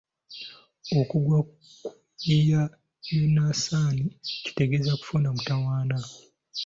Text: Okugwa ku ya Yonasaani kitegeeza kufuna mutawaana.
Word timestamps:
Okugwa 0.99 1.37
ku 1.47 1.55
ya 2.49 2.61
Yonasaani 3.13 4.05
kitegeeza 4.43 4.93
kufuna 4.99 5.27
mutawaana. 5.35 5.97